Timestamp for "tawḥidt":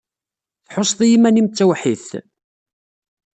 1.57-2.07